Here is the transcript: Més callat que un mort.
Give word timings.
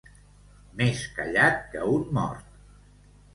Més 0.79 1.03
callat 1.17 1.61
que 1.75 1.85
un 1.99 2.09
mort. 2.19 2.59